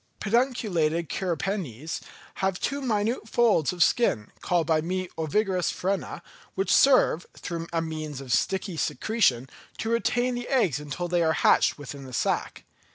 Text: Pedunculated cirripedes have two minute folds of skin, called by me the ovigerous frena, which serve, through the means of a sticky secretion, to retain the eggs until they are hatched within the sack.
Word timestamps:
Pedunculated 0.19 1.09
cirripedes 1.09 2.01
have 2.41 2.59
two 2.59 2.81
minute 2.81 3.29
folds 3.29 3.71
of 3.71 3.83
skin, 3.83 4.31
called 4.41 4.65
by 4.65 4.81
me 4.81 5.03
the 5.05 5.11
ovigerous 5.21 5.71
frena, 5.71 6.23
which 6.55 6.73
serve, 6.73 7.27
through 7.35 7.67
the 7.71 7.81
means 7.83 8.19
of 8.19 8.25
a 8.25 8.29
sticky 8.31 8.77
secretion, 8.77 9.47
to 9.77 9.91
retain 9.91 10.33
the 10.33 10.47
eggs 10.49 10.79
until 10.79 11.07
they 11.07 11.21
are 11.21 11.33
hatched 11.33 11.77
within 11.77 12.05
the 12.05 12.13
sack. 12.13 12.63